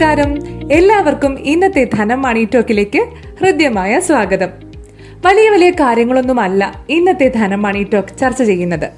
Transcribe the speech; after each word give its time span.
നമസ്കാരം. 0.00 0.38
എല്ലാവർക്കും 0.72 1.38
ഇന്നത്തെ 1.40 1.88
ധനം 1.94 2.22
മണി 2.22 2.48
ടോക്കിലേക്ക് 2.54 2.98
ഹൃദ്യമായ 3.40 4.00
സ്വാഗതം. 4.00 4.48
വലിയ 5.26 5.50
വലിയ 5.50 5.70
കാര്യങ്ങളൊന്നുമല്ല 5.70 6.84
ഇന്നത്തെ 6.88 7.28
ധനം 7.28 7.62
മണി 7.62 7.86
ടോക്ക് 7.94 8.18
ചർച്ച 8.20 8.42
ചെയ്യുന്നത്. 8.42 8.90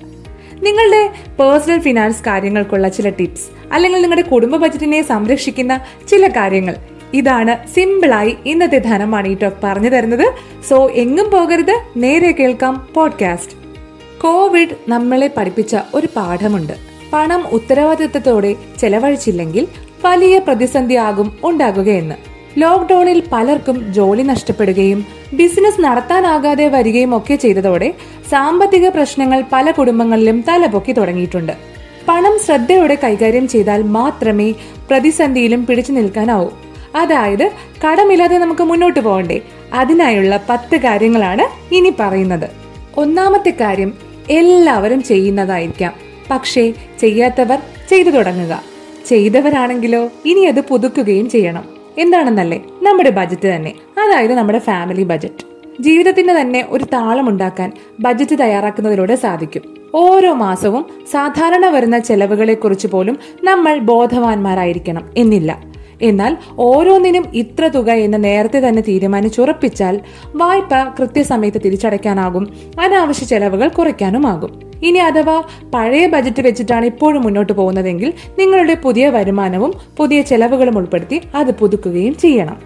നിങ്ങളുടെ 0.62 1.10
പേഴ്സണൽ 1.40 1.78
ഫിനാൻസ് 1.78 2.24
കാര്യങ്ങൾക്കുള്ള 2.26 2.88
ചില 2.88 3.08
ടിപ്സ് 3.08 3.74
അല്ലെങ്കിൽ 3.74 4.02
നിങ്ങളുടെ 4.02 4.28
കുടുംബ 4.28 4.56
ബജറ്റിനെ 4.56 5.02
സംരക്ഷിക്കുന്ന 5.02 5.80
ചില 6.08 6.28
കാര്യങ്ങൾ. 6.28 6.76
ഇതാണ് 7.14 7.68
സിമ്പിളായി 7.68 8.36
ഇന്നത്തെ 8.46 8.78
ധനം 8.78 9.10
മണി 9.10 9.38
ടോക്ക് 9.42 9.56
പറഞ്ഞു 9.64 9.88
തരുന്നത്. 9.88 10.32
സോ 10.68 10.90
എങ്ങും 10.90 11.30
പോകരുത്. 11.30 11.82
നേരെ 11.96 12.32
കേൾക്കാം 12.32 12.88
പോഡ്കാസ്റ്റ്. 12.94 13.54
കോവിഡ് 14.20 14.76
നമ്മളെ 14.88 15.30
പഠിപ്പിച്ച 15.36 15.76
ഒരു 15.94 16.08
പാഠമുണ്ട്. 16.16 16.72
പണം 17.12 17.44
ഉത്തരവാദിത്തത്തോടെ 17.52 18.54
ചെലവഴിച്ചില്ലെങ്കിൽ 18.78 19.68
വലിയ 20.04 20.38
പ്രതിസന്ധിയാകും 20.38 21.38
ഉണ്ടാകുകയെന്ന്. 21.44 22.14
ലോക്ക്ഡൌണിൽ 22.58 23.22
പലർക്കും 23.32 23.92
ജോലി 23.92 24.22
നഷ്ടപ്പെടുകയും 24.22 25.06
ബിസിനസ് 25.34 25.80
നടത്താനാകാതെ 25.80 26.68
വരികയും 26.68 27.16
ഒക്കെ 27.16 27.34
ചെയ്തതോടെ 27.34 27.94
സാമ്പത്തിക 28.30 28.88
പ്രശ്നങ്ങൾ 28.88 29.44
പല 29.52 29.70
കുടുംബങ്ങളിലും 29.70 30.44
തലപൊക്കി 30.48 30.92
തുടങ്ങിയിട്ടുണ്ട്. 30.92 31.52
പണം 32.08 32.38
ശ്രദ്ധയോടെ 32.38 32.94
കൈകാര്യം 32.94 33.48
ചെയ്താൽ 33.48 33.82
മാത്രമേ 33.82 34.50
പ്രതിസന്ധിയിലും 34.90 35.66
പിടിച്ചു 35.66 35.92
നിൽക്കാനാവൂ. 35.92 36.50
അതായത് 36.96 37.50
കടമില്ലാതെ 37.84 38.38
നമുക്ക് 38.38 38.62
മുന്നോട്ട് 38.62 39.00
പോകണ്ടേ? 39.00 39.40
അതിനായുള്ള 39.72 40.40
പത്ത് 40.50 40.76
കാര്യങ്ങളാണ് 40.76 41.74
ഇനി 41.74 41.94
പറയുന്നത്. 42.00 42.50
ഒന്നാമത്തെ 42.96 43.52
കാര്യം 43.60 43.94
എല്ലാവരും 44.30 45.02
ചെയ്യുന്നതായിരിക്കാം. 45.02 45.92
പക്ഷേ 46.30 46.72
ചെയ്യാത്തവർ 47.00 47.58
ചെയ്തു 47.90 48.10
തുടങ്ങുക. 48.10 48.71
ചെയ്തവരാണെങ്കിലോ 49.06 50.08
ഇനി 50.24 50.40
അത് 50.40 50.60
പുതുക്കുകയും 50.60 51.30
ചെയ്യണം. 51.30 51.64
എന്താണെന്നല്ലേ? 51.98 52.64
നമ്മുടെ 52.82 53.10
ബജറ്റ് 53.10 53.48
തന്നെ. 53.48 53.70
അതായത് 53.70 54.34
നമ്മുടെ 54.34 54.58
ഫാമിലി 54.58 55.02
ബജറ്റ് 55.02 55.52
ജീവിതത്തിന് 55.82 56.40
തന്നെ 56.40 56.66
ഒരു 56.68 56.84
താളം 56.84 57.28
ഉണ്ടാക്കാൻ 57.28 57.72
ബജറ്റ് 58.00 58.38
തയ്യാറാക്കുന്നതിലൂടെ 58.40 59.14
സാധിക്കും. 59.14 59.62
ഓരോ 59.94 60.32
മാസവും 60.32 60.86
സാധാരണ 61.10 61.66
വരുന്ന 61.66 61.98
ചെലവുകളെ 61.98 62.54
കുറിച്ച് 62.54 62.86
പോലും 62.86 63.18
നമ്മൾ 63.44 63.78
ബോധവാന്മാരായിരിക്കണം 63.78 65.10
എന്നില്ല. 65.16 65.72
എന്നാൽ 66.02 66.36
ഓരോന്നിനും 66.58 67.26
ഇത്ര 67.34 67.68
തുക 67.68 67.90
എന്ന് 67.90 68.24
നേരത്തെ 68.24 68.68
തന്നെ 68.68 68.82
തീരുമാനിച്ചുറപ്പിച്ചാൽ 68.88 70.00
വായ്പ 70.34 70.94
കൃത്യസമയത്ത് 70.98 71.60
തിരിച്ചടയ്ക്കാനാകും 71.64 72.52
അനാവശ്യ 72.80 73.26
ചെലവുകൾ 73.26 73.68
കുറയ്ക്കാനുമാകും. 73.68 74.71
ഇനി 74.82 74.98
അഥവാ 74.98 75.42
പഴയ 75.74 76.06
ബജറ്റ് 76.06 76.42
വെച്ചിട്ടാണ് 76.42 76.86
ഇപ്പോഴും 76.86 77.22
മുന്നോട്ട് 77.22 77.52
പോകുന്നതെങ്കിൽ 77.52 78.12
നിങ്ങളുടെ 78.38 78.74
പുതിയ 78.74 79.08
വരുമാനവും 79.08 79.72
പുതിയ 79.96 80.22
ചെലവുകളും 80.22 80.78
ഉൾപ്പെടുത്തി 80.78 81.20
അത് 81.34 81.50
പുതുക്കുകയും 81.54 82.14
ചെയ്യണം. 82.14 82.56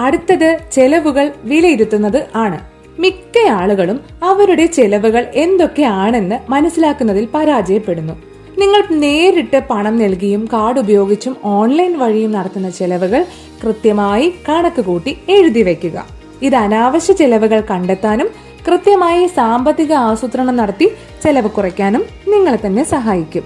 അടുത്തത് 0.00 0.58
ചെലവുകൾ 0.72 1.32
വിലയിരുത്തുന്നത് 1.44 2.26
ആണ്. 2.34 2.58
മിക്ക 3.00 3.38
ആളുകളും 3.48 4.00
അവരുടെ 4.22 4.66
ചെലവുകൾ 4.66 5.26
എന്തൊക്കെയാണെന്ന് 5.34 6.38
മനസ്സിലാക്കുന്നതിൽ 6.50 7.28
പരാജയപ്പെടുന്നു. 7.34 8.12
നിങ്ങൾ 8.58 8.82
നേരിട്ട് 8.90 9.62
പണം 9.70 9.98
നൽകിയും 9.98 10.48
കാർഡ് 10.52 10.78
ഉപയോഗിച്ചും 10.78 11.36
ഓൺലൈൻ 11.44 11.98
വഴിയും 11.98 12.32
നടത്തുന്ന 12.32 12.70
ചെലവുകൾ 12.70 13.26
കൃത്യമായി 13.64 14.34
കണക്ക് 14.48 14.80
കൂട്ടി 14.80 15.18
എഴുതി 15.28 15.62
വയ്ക്കുക 15.62 16.06
ഇത് 16.42 16.56
അനാവശ്യ 16.56 17.12
ചെലവുകൾ 17.12 17.60
കണ്ടെത്താനും 17.70 18.47
കൃത്യമായി 18.68 19.26
സാമ്പത്തിക 19.26 19.92
ആസൂത്രണം 19.92 20.56
നടത്തി 20.56 20.90
ചെലവ് 21.24 21.50
കുറയ്ക്കാനും 21.50 22.04
നിങ്ങളെ 22.28 22.58
തന്നെ 22.66 22.84
സഹായിക്കും. 22.84 23.42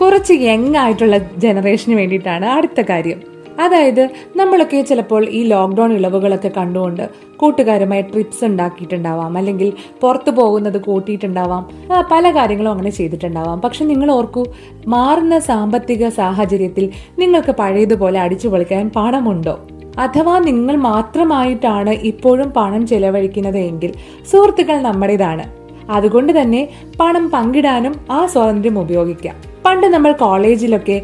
കുറച്ച് 0.00 0.32
യങ് 0.32 0.76
ആയിട്ടുള്ള 0.76 1.18
ജനറേഷന് 1.18 1.94
വേണ്ടിയിട്ടാണ് 1.94 2.44
അടുത്ത 2.44 2.80
കാര്യം. 2.80 3.20
അതായത് 3.60 4.08
നമ്മളൊക്കെ 4.36 4.80
ചിലപ്പോൾ 4.80 5.28
ഈ 5.28 5.42
ലോക്ക്ഡൌൺ 5.42 5.92
ഇളവുകളൊക്കെ 5.92 6.50
കണ്ടുകൊണ്ട് 6.56 7.10
കൂട്ടുകാരുമായി 7.36 8.02
ട്രിപ്സ് 8.02 8.44
ഉണ്ടാക്കിയിട്ടുണ്ടാവാം 8.44 9.36
അല്ലെങ്കിൽ 9.36 9.72
പുറത്തു 10.00 10.30
പോകുന്നത് 10.30 10.80
കൂട്ടിയിട്ടുണ്ടാവാം 10.80 11.70
പല 12.12 12.30
കാര്യങ്ങളും 12.30 12.70
അങ്ങനെ 12.70 12.90
ചെയ്തിട്ടുണ്ടാവാം. 12.90 13.60
പക്ഷെ 13.60 13.84
നിങ്ങൾ 13.84 14.10
ഓർക്കൂ 14.10 14.44
മാറുന്ന 14.86 15.38
സാമ്പത്തിക 15.38 16.08
സാഹചര്യത്തിൽ 16.08 16.90
നിങ്ങൾക്ക് 17.18 17.50
പഴയതുപോലെ 17.50 18.20
അടിച്ചു 18.20 18.48
പൊളിക്കാൻ 18.48 18.90
പണമുണ്ടോ 18.96 19.58
അഥവാ 19.98 20.38
നിങ്ങൾ 20.38 20.76
മാത്രമായിട്ടാണ് 20.76 21.90
ഇപ്പോഴും 22.10 22.48
പണം 22.56 22.86
ചെലവഴിക്കുന്നത് 22.86 23.58
എങ്കിൽ 23.58 23.92
സുഹൃത്തുക്കൾ 24.32 24.78
നമ്മുടേതാണ്. 24.80 25.44
അതുകൊണ്ട് 25.90 26.32
തന്നെ 26.40 26.68
പണം 27.00 27.30
പങ്കിടാനും 27.30 27.94
ആ 28.10 28.26
സ്വാതന്ത്ര്യം 28.26 28.78
ഉപയോഗിക്കാം. 28.78 29.36
പണ്ട് 29.66 29.86
നമ്മൾ 29.86 30.12
കോളേജിലൊക്കെ 30.12 30.96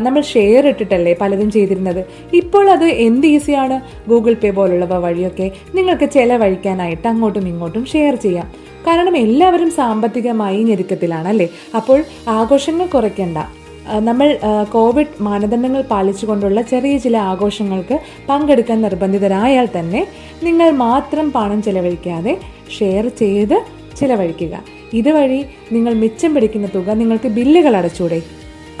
നമ്മൾ 0.00 0.20
ഷെയർ 0.20 0.66
ഇട്ടിട്ടല്ലേ 0.68 1.12
പലതും 1.20 1.48
ചെയ്തിരുന്നത്. 1.50 2.04
ഇപ്പോൾ 2.40 2.70
അത് 2.70 2.84
എന്ത് 2.84 3.26
ഈസിയാണ്? 3.26 3.80
ഗൂഗിൾ 4.10 4.34
പേ 4.42 4.50
പോലുള്ളവ 4.50 4.98
വഴിയൊക്കെ 4.98 5.50
നിങ്ങൾക്ക് 5.74 6.04
ചെലവഴിക്കാനായിട്ട് 6.04 7.06
അങ്ങോട്ടും 7.08 7.48
ഇങ്ങോട്ടും 7.48 7.84
ഷെയർ 7.86 8.14
ചെയ്യാം. 8.14 8.48
കാരണം 8.86 9.16
എല്ലാവരും 9.16 9.70
സാമ്പത്തികമായി 9.70 10.62
ഞെരുക്കത്തിലാണ് 10.62 11.28
അല്ലേ 11.28 11.48
അപ്പോൾ 11.76 12.04
ആഘോഷങ്ങൾ 12.28 12.86
കുറയ്ക്കണ്ട. 12.86 13.38
നമ്മൾ 13.88 14.38
കോവിഡ് 14.72 15.22
മാനദണ്ഡങ്ങൾ 15.22 15.82
പാലിച്ചുകൊണ്ടുള്ള 15.82 16.62
ചെറിയ 16.62 16.98
ചില 16.98 17.16
ആഘോഷങ്ങൾക്ക് 17.16 18.00
പങ്കെടുക്കാൻ 18.28 18.82
നിർബന്ധിതരായാൽ 18.82 19.68
തന്നെ 19.78 20.06
നിങ്ങൾ 20.42 20.70
മാത്രം 20.70 21.32
പണം 21.32 21.62
ചിലവഴിക്കാതെ 21.62 22.38
ഷെയർ 22.78 23.08
ചെയ്ത് 23.08 23.62
ചിലവഴിക്കുക. 24.00 24.64
ഇതുവഴി 24.92 25.44
നിങ്ങൾ 25.72 25.94
മിച്ചം 25.94 26.34
പിടിക്കുന്ന 26.34 26.68
തുക 26.74 26.90
നിങ്ങൾക്ക് 26.90 27.28
ബില്ലുകൾ 27.28 27.76
അടച്ചൂടെ. 27.76 28.22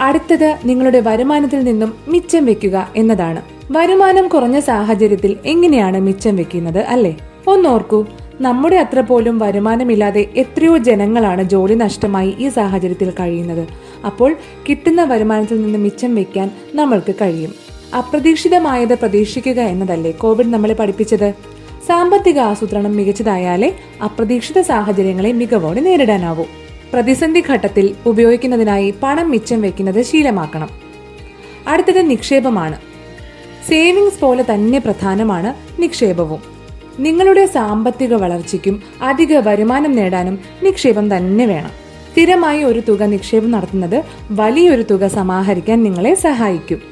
അടുത്തത് 0.00 0.58
നിങ്ങളുടെ 0.64 1.00
വരുമാനത്തിൽ 1.00 1.64
നിന്നും 1.64 1.94
മിച്ചം 2.08 2.44
വെക്കുക 2.44 2.88
എന്നതാണ്. 2.96 3.42
വരുമാനം 3.70 4.28
കുറഞ്ഞ 4.28 4.58
സാഹചര്യത്തിൽ 4.60 5.36
എങ്ങനെയാണ് 5.46 6.00
മിച്ചം 6.00 6.36
വെക്കുന്നത് 6.36 6.78
അല്ലേ? 6.78 7.16
ഒന്നോർക്കൂ. 7.48 8.06
നമ്മുടെ 8.40 8.76
അത്ര 8.76 9.00
പോലും 9.00 9.38
വരുമാനമില്ലാതെ 9.38 10.26
എത്രയോ 10.36 10.78
ജനങ്ങളാണ് 10.78 11.42
ജോലി 11.42 11.74
നഷ്ടമായി 11.74 12.36
ഈ 12.38 12.48
സാഹചര്യത്തിൽ 12.48 13.10
കഴിയുന്നത്. 13.10 13.68
അപ്പോൾ 14.06 14.36
കിട്ടുന്ന 14.68 15.04
വരുമാനത്തിൽ 15.04 15.62
നിന്ന് 15.62 15.78
മിച്ചം 15.78 16.14
വെക്കാൻ 16.14 16.50
നമ്മൾക്ക് 16.74 17.14
കഴിയും. 17.20 17.54
അപ്രതീക്ഷിതമായത് 17.98 18.98
പ്രതീക്ഷിക്കുക 18.98 19.60
എന്നതല്ലേ 19.60 20.10
കോവിഡ് 20.10 20.46
നമ്മളെ 20.46 20.74
പഠിപ്പിച്ചത്? 20.74 21.34
സാമ്പത്തിക 21.86 22.38
ആസൂത്രണം 22.38 22.96
മികച്ചതായാലേ 22.96 23.76
അപ്രതീക്ഷിത 24.04 24.60
സാഹചര്യങ്ങളെ 24.60 25.32
മികവോടെ 25.32 25.80
നേരിടാനാവൂ. 25.80 26.44
പ്രതിസന്ധി 26.92 27.42
ഘട്ടത്തിൽ 27.50 27.94
ഉപയോഗിക്കുന്നതിനായി 28.06 28.94
പണം 29.02 29.30
മിച്ചം 29.30 29.62
വെക്കുന്നത് 29.62 30.02
ശീലമാക്കണം. 30.02 30.68
അടുത്തത് 31.68 32.10
നിക്ഷേപമാണ്. 32.10 32.78
സേവിങ്സ് 33.68 34.20
പോലെ 34.20 34.44
തന്നെ 34.54 34.78
പ്രധാനമാണ് 34.78 35.82
നിക്ഷേപവും. 35.82 36.53
നിങ്ങളുടെ 36.98 37.46
സാമ്പത്തിക 37.46 38.14
വളർച്ചയ്ക്കും 38.14 38.82
അധിക 39.02 39.38
വരുമാനം 39.38 39.92
നേടാനും 39.92 40.38
നിക്ഷേപം 40.62 41.16
തന്നെ 41.16 41.46
വേണം. 41.46 41.70
സ്ഥിരമായി 42.12 42.62
ഒരു 42.62 42.80
തുക 42.80 43.02
നിക്ഷേപം 43.02 43.50
നടത്തുന്നത് 43.50 44.02
വലിയൊരു 44.30 44.82
തുക 44.82 45.06
സമാഹരിക്കാൻ 45.06 45.82
നിങ്ങളെ 45.82 46.14
സഹായിക്കും. 46.14 46.82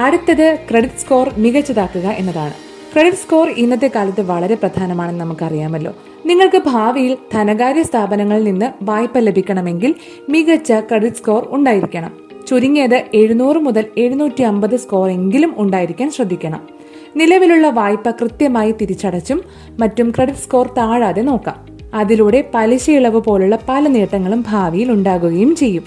അടുത്തത് 0.00 0.58
ക്രെഡിറ്റ് 0.70 1.00
സ്കോർ 1.00 1.30
മികച്ചതാക്കുക 1.38 2.06
എന്നതാണ്. 2.08 2.52
ക്രെഡിറ്റ് 2.94 3.16
സ്കോർ 3.16 3.50
ഇന്നത്തെ 3.50 3.90
കാലത്ത് 3.94 4.20
വളരെ 4.20 4.54
പ്രധാനമാണെന്ന് 4.54 5.20
നമുക്കറിയാമല്ലോ. 5.20 5.92
നിങ്ങൾക്ക് 6.26 6.62
ഭാവിയിൽ 6.66 7.16
ധനകാര്യ 7.34 7.82
സ്ഥാപനങ്ങളിൽ 7.82 8.44
നിന്ന് 8.44 8.66
വായ്പ 8.82 9.18
ലഭിക്കണമെങ്കിൽ 9.18 9.94
മികച്ച 10.28 10.72
ക്രെഡിറ്റ് 10.72 11.16
സ്കോർ 11.16 11.48
ഉണ്ടായിരിക്കണം. 11.50 12.10
ചുരുങ്ങിയത് 12.48 13.04
എഴുന്നൂറ് 13.14 13.56
മുതൽ 13.56 13.84
എഴുന്നൂറ്റി 13.98 14.42
അമ്പത് 14.42 14.76
സ്കോർ 14.76 15.10
എങ്കിലും 15.10 15.54
ഉണ്ടായിരിക്കാൻ 15.56 16.10
ശ്രദ്ധിക്കണം. 16.10 16.75
നിലവിലുള്ള 17.16 17.70
വായ്പ 17.70 18.10
കൃത്യമായി 18.10 18.72
തിരിച്ചടച്ചും 18.72 19.42
മറ്റും 19.78 20.10
ക്രെഡിറ്റ് 20.16 20.38
സ്കോർ 20.38 20.66
താഴാതെ 20.66 21.22
നോക്കാം. 21.22 21.66
അതിലൂടെ 21.94 22.50
പലിശ 22.54 22.90
ഇളവ് 22.90 23.20
പോലുള്ള 23.20 23.58
പല 23.68 23.88
നേട്ടങ്ങളും 23.88 24.44
ഭാവിയിൽ 24.48 24.92
ഉണ്ടാകുകയും 24.92 25.56
ചെയ്യും. 25.56 25.84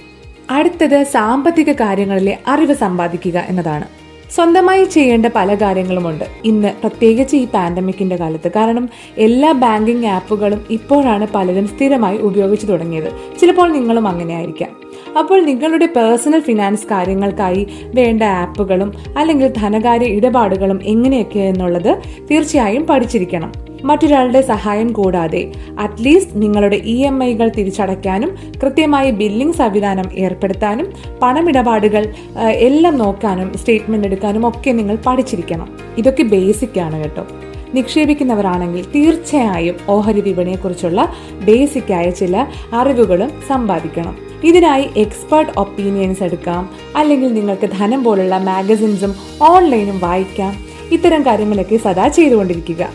അടുത്തത് 0.52 1.04
സാമ്പത്തിക 1.04 1.72
കാര്യങ്ങളിലെ 1.72 2.40
അറിവ് 2.48 2.74
സമ്പാദിക്കുക 2.74 3.44
എന്നതാണ്. 3.48 3.84
സ്വന്തമായി 4.32 4.84
ചെയ്യേണ്ട 4.84 5.26
പല 5.36 5.56
കാര്യങ്ങളുമുണ്ട്. 5.56 6.26
ഇന്ന് 6.46 6.74
പ്രത്യേകിച്ച് 6.82 7.36
ഈ 7.36 7.48
പാൻഡമിക്കിന്റെ 7.48 8.16
കാലത്ത്. 8.16 8.52
കാരണം 8.56 8.90
എല്ലാ 9.18 9.52
ബാങ്കിംഗ് 9.52 10.08
ആപ്പുകളും 10.08 10.66
ഇപ്പോഴാണ് 10.70 11.28
പലരും 11.36 11.68
സ്ഥിരമായി 11.68 12.18
ഉപയോഗിച്ചു 12.18 12.66
തുടങ്ങിയത്. 12.66 13.40
ചിലപ്പോൾ 13.40 13.72
നിങ്ങളും 13.72 14.08
അങ്ങനെ 14.08 14.34
ആയിരിക്കാം 14.34 14.89
അപ്പോൾ 15.18 15.42
നിങ്ങളുടെ 15.42 15.86
പേഴ്സണൽ 15.86 16.40
ഫിനാൻസ് 16.40 16.88
കാര്യങ്ങൾക്കായി 16.88 17.68
വേണ്ട 17.96 18.24
ആപ്പുകളും 18.24 18.94
അല്ലെങ്കിൽ 19.18 19.54
ധനകാര്യ 19.58 20.06
ഇടപാടുകളും 20.06 20.80
എങ്ങനെയൊക്കെ 20.84 21.40
എന്നുള്ളത് 21.40 21.98
തീർച്ചയായും 22.32 22.88
പഠിച്ചിരിക്കണം. 22.88 23.52
മറ്റൊരാളുടെ 23.84 24.42
സഹായം 24.42 24.94
കൂടാതെ 24.94 25.52
അറ്റ്ലീസ്റ്റ് 25.80 26.42
നിങ്ങളുടെ 26.42 26.76
ഇ 26.76 27.06
എം 27.06 27.24
ഐകൾ 27.24 27.50
തിരിച്ചടയ്ക്കാനും 27.50 28.36
കൃത്യമായി 28.64 29.12
ബില്ലിംഗ് 29.12 29.54
സംവിധാനം 29.54 30.14
ഏർപ്പെടുത്താനും 30.14 30.94
പണമിടപാടുകൾ 31.22 32.14
എല്ലാം 32.40 32.98
നോക്കാനും 32.98 33.58
സ്റ്റേറ്റ്മെന്റ് 33.58 34.08
എടുക്കാനും 34.08 34.48
ഒക്കെ 34.48 34.72
നിങ്ങൾ 34.72 34.98
പഠിച്ചിരിക്കണം. 35.06 35.78
ഇതൊക്കെ 35.98 36.24
ബേസിക് 36.24 36.80
ആണ് 36.80 37.04
കേട്ടോ. 37.04 37.28
നിക്ഷേപിക്കുന്നവരാണെങ്കിൽ 37.74 38.86
തീർച്ചയായും 38.96 39.76
ഓഹരി 39.90 40.22
വിപണിയെക്കുറിച്ചുള്ള 40.22 41.10
ബേസിക്കായ 41.46 42.10
ചില 42.10 42.46
അറിവുകളും 42.74 43.32
സമ്പാദിക്കണം. 43.50 44.29
ഇതിനായി 44.44 44.90
എക്സ്പേർട്ട് 44.98 45.60
ഒപ്പീനിയൻസ് 45.60 46.24
എടുക്കാം. 46.24 46.70
അല്ലെങ്കിൽ 46.96 47.34
നിങ്ങൾക്ക് 47.34 47.70
ധനം 47.80 48.04
പോലുള്ള 48.04 48.38
മാഗസിൻസും 48.38 49.16
ഓൺലൈനും 49.42 50.00
വായിക്കാം. 50.00 50.56
ഇത്തരം 50.92 51.26
കാര്യങ്ങളൊക്കെ 51.26 51.78
സദാ 51.78 52.08
ചെയ്തുകൊണ്ടിരിക്കുക. 52.08 52.90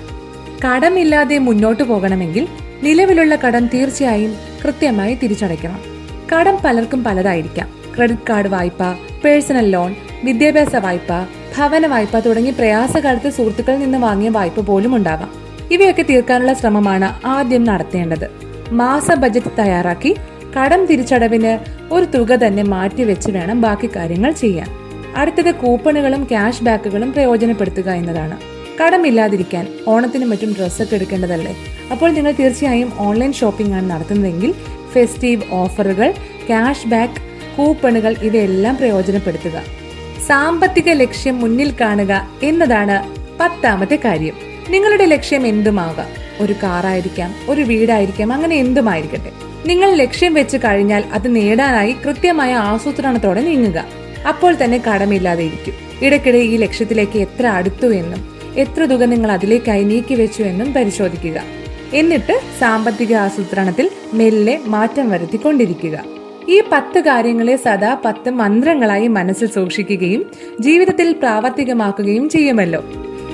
കടമില്ലാതെ 0.67 1.39
മുന്നോട്ടു 1.39 1.83
പോകണമെങ്കിൽ 1.83 2.49
നിലവിലുള്ള 2.83 3.37
കടം 3.37 3.67
തീർച്ചയായും 3.67 4.35
കൃത്യമായി 4.65 5.15
തിരിച്ചടയ്ക്കണം. 5.15 5.81
കടം 6.35 6.59
പലർക്കും 6.65 7.05
പലതായിരിക്കാം. 7.05 7.69
ക്രെഡിറ്റ് 7.97 8.23
കാർഡ് 8.31 8.49
വായ്പ 8.49 8.83
പേഴ്സണൽ 9.25 9.71
ലോൺ 9.71 9.95
വിദ്യാഭ്യാസ 10.25 10.77
വായ്പ 10.77 11.27
ഭവന 11.59 11.87
വായ്പ 11.87 12.19
തുടങ്ങി 12.19 12.51
പ്രയാസകാലത്ത് 12.51 13.31
സുഹൃത്തുക്കളിൽ 13.31 13.79
നിന്ന് 13.79 13.99
വാങ്ങിയ 13.99 14.29
വായ്പ 14.29 14.61
പോലും 14.61 14.97
ഉണ്ടാവാം. 14.97 15.31
ഇവയൊക്കെ 15.71 16.03
തീർക്കാനുള്ള 16.03 16.53
ശ്രമമാണ് 16.53 17.27
ആദ്യം 17.27 17.65
നടത്തേണ്ടത്. 17.65 18.31
മാസ 18.71 19.11
ബജറ്റ് 19.11 19.47
തയ്യാറാക്കി 19.59 20.17
കടം 20.59 20.87
തിരിച്ചടവിന് 20.87 21.59
ഒരു 21.95 22.05
തുക 22.05 22.33
തന്നെ 22.33 22.63
മാറ്റിവെച്ച് 22.63 23.31
വേണം 23.31 23.61
ബാക്കി 23.61 23.91
കാര്യങ്ങൾ 23.97 24.33
ചെയ്യാൻ. 24.33 24.69
അടുത്തത് 25.17 25.55
കൂപ്പണുകളും 25.55 26.25
ക്യാഷ് 26.25 26.65
ബാക്കുകളും 26.65 27.13
പ്രയോജനപ്പെടുത്തുക 27.13 27.91
എന്നതാണ്. 27.91 28.39
കടമില്ലാതിരിക്കാൻ 28.83 29.69
ഓണത്തിനും 29.89 30.31
മറ്റും 30.31 30.55
ഡ്രസ്സൊക്കെ 30.59 30.95
എടുക്കേണ്ടതല്ലേ? 30.95 31.57
അപ്പോൾ 31.93 32.11
നിങ്ങൾ 32.11 32.33
തീർച്ചയായും 32.33 32.93
ഓൺലൈൻ 32.99 33.33
ഷോപ്പിംഗ് 33.33 33.75
ആണ് 33.75 33.91
നടത്തുന്നതെങ്കിൽ 33.91 34.55
ഫെസ്റ്റീവ് 34.93 35.43
ഓഫറുകൾ 35.51 36.11
ക്യാഷ് 36.47 36.89
ബാക്ക് 36.89 37.13
കൂപ്പണുകൾ 37.57 38.17
ഇവയെല്ലാം 38.23 38.77
പ്രയോജനപ്പെടുത്തുക. 38.77 39.63
സാമ്പത്തിക 40.27 40.91
ലക്ഷ്യം 40.91 41.41
മുന്നിൽ 41.41 41.75
കാണുക 41.81 42.29
എന്നതാണ് 42.43 43.15
പത്താമത്തെ 43.41 43.99
കാര്യം. 44.05 44.35
നിങ്ങളുടെ 44.69 45.05
ലക്ഷ്യം 45.05 45.47
എന്തുമാകാം? 45.47 46.07
ഒരു 46.41 46.53
കാറായിരിക്കാം 46.53 47.35
ഒരു 47.49 47.61
വീടായിരിക്കാം 47.61 48.33
അങ്ങനെ 48.33 48.57
എന്തുമായിരിക്കട്ടെ? 48.57 49.54
നിങ്ങൾ 49.67 49.95
ലക്ഷ്യം 49.95 50.35
വെച്ച് 50.35 50.57
കഴിഞ്ഞാൽ 50.57 51.05
അത് 51.13 51.37
നേടാനായി 51.37 51.93
കൃത്യമായ 51.93 52.53
ആസൂത്രണത്തോടെ 52.55 53.41
നീങ്ങുക. 53.41 53.85
അപ്പോൾ 54.29 54.55
തന്നെ 54.55 54.79
കടമില്ലാതെ 54.79 55.45
ഇരിക്കും 55.45 55.75
ഇടയ്ക്കിടെ 56.03 56.39
ഈ 56.39 56.57
ലക്ഷ്യത്തിലേക്ക് 56.57 57.19
എത്ര 57.19 57.47
അടുത്തു 57.47 57.87
എന്നും 57.87 58.35
എത്ര 58.57 58.85
തുക 58.85 59.03
നിങ്ങൾ 59.03 59.31
അതിലേക്കായി 59.33 59.85
നീക്കി 59.85 60.15
വെച്ചു 60.15 60.43
എന്നും 60.43 60.73
പരിശോധിക്കുക. 60.73 61.41
എന്നിട്ട് 61.95 62.41
സാമ്പത്തിക 62.61 63.15
ആസൂത്രണത്തിൽ 63.15 63.91
മെല്ലെ 64.15 64.61
മാറ്റം 64.67 65.11
വരുത്തിക്കൊണ്ടിരിക്കുക. 65.11 66.05
ഈ 66.49 66.63
പത്ത് 66.73 67.01
കാര്യങ്ങളെ 67.01 67.57
സദാ 67.57 67.97
പത്ത് 68.05 68.31
മന്ത്രങ്ങളായി 68.31 69.09
മനസ്സിൽ 69.09 69.47
സൂക്ഷിക്കുകയും 69.47 70.31
ജീവിതത്തിൽ 70.61 71.13
പ്രാവർത്തികമാക്കുകയും 71.13 72.29
ചെയ്യുമല്ലോ. 72.29 72.85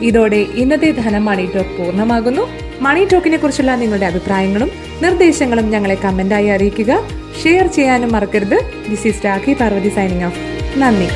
ഇതോടെ 0.02 0.37
ഇന്നത്തെ 0.37 0.91
ധനം 0.91 1.25
മണി 1.25 1.47
ടോക്ക് 1.55 1.70
പൂർണമാകുന്നു. 1.70 2.49
മണി 2.81 3.05
ടോക്കിനെ 3.12 3.37
കുറിച്ചുള്ള 3.37 3.75
നിങ്ങളുടെ 3.75 4.06
അഭിപ്രായങ്ങളും 4.06 4.70
നിർദ്ദേശങ്ങളും 5.02 5.70
ഞങ്ങളെ 5.70 5.94
കമന്റായി 5.94 6.47
അറിയിക്കുക. 6.47 7.08
ഷെയർ 7.43 7.67
ചെയ്യാനും 7.67 8.12
മറക്കരുത്. 8.12 8.58
This 8.91 9.06
is 9.06 9.25
Rakhi 9.25 9.52
Parvathi 9.52 9.88
signing 9.88 10.25
off 10.25 10.38
നന്ദി. 10.79 11.08